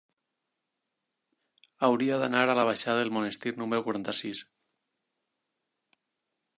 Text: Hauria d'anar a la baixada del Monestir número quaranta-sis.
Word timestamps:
Hauria 1.87 2.19
d'anar 2.23 2.41
a 2.53 2.57
la 2.61 2.65
baixada 2.71 3.03
del 3.05 3.13
Monestir 3.19 3.55
número 3.63 3.85
quaranta-sis. 3.89 4.43